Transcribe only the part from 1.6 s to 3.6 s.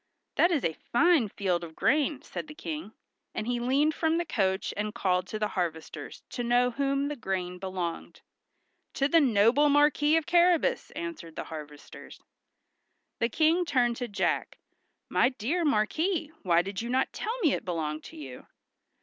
of grain," said the King; and he